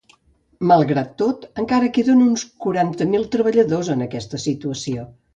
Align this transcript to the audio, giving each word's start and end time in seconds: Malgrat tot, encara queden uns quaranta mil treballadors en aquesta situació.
Malgrat 0.69 1.09
tot, 1.21 1.43
encara 1.63 1.91
queden 1.97 2.23
uns 2.27 2.45
quaranta 2.65 3.07
mil 3.11 3.27
treballadors 3.35 3.91
en 3.97 4.01
aquesta 4.07 4.41
situació. 4.45 5.05